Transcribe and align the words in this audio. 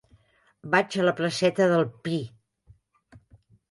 Vaig 0.75 0.97
a 1.03 1.05
la 1.05 1.13
placeta 1.21 1.71
del 1.77 1.87
Pi. 2.09 2.19